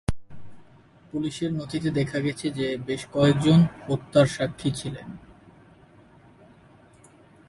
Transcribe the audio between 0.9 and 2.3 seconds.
পুলিশের নথিতে দেখা